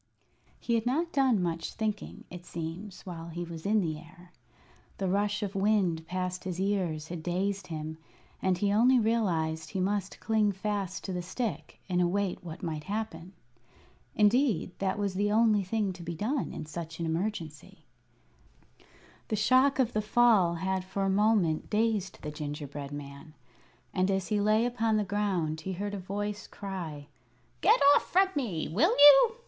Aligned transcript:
He 0.59 0.73
had 0.73 0.87
not 0.87 1.11
done 1.13 1.43
much 1.43 1.73
thinking, 1.73 2.23
it 2.31 2.43
seems, 2.43 3.05
while 3.05 3.27
he 3.29 3.43
was 3.43 3.67
in 3.67 3.81
the 3.81 3.99
air. 3.99 4.31
The 4.97 5.07
rush 5.07 5.43
of 5.43 5.53
wind 5.53 6.07
past 6.07 6.43
his 6.43 6.59
ears 6.59 7.09
had 7.09 7.21
dazed 7.21 7.67
him, 7.67 7.99
and 8.41 8.57
he 8.57 8.73
only 8.73 8.97
realized 8.97 9.69
he 9.69 9.79
must 9.79 10.19
cling 10.19 10.53
fast 10.53 11.03
to 11.03 11.13
the 11.13 11.21
stick 11.21 11.79
and 11.87 12.01
await 12.01 12.43
what 12.43 12.63
might 12.63 12.85
happen. 12.85 13.33
Indeed, 14.15 14.71
that 14.79 14.97
was 14.97 15.13
the 15.13 15.31
only 15.31 15.61
thing 15.63 15.93
to 15.93 16.01
be 16.01 16.15
done 16.15 16.51
in 16.51 16.65
such 16.65 16.99
an 16.99 17.05
emergency. 17.05 17.85
The 19.27 19.35
shock 19.35 19.77
of 19.77 19.93
the 19.93 20.01
fall 20.01 20.55
had 20.55 20.83
for 20.83 21.03
a 21.03 21.11
moment 21.11 21.69
dazed 21.69 22.23
the 22.23 22.31
gingerbread 22.31 22.91
man; 22.91 23.35
and 23.93 24.09
as 24.09 24.29
he 24.29 24.41
lay 24.41 24.65
upon 24.65 24.97
the 24.97 25.03
ground 25.03 25.61
he 25.61 25.73
heard 25.73 25.93
a 25.93 25.99
voice 25.99 26.47
cry: 26.47 27.05
"Get 27.61 27.79
off 27.95 28.11
from 28.11 28.29
me! 28.35 28.67
Will 28.67 28.95
you? 28.97 29.35